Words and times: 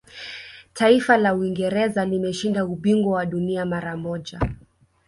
taifa 0.73 1.17
la 1.17 1.35
uingereza 1.35 2.05
limeshinda 2.05 2.65
ubingwa 2.65 3.13
wa 3.13 3.25
dunia 3.25 3.65
mara 3.65 3.97
moja 3.97 4.39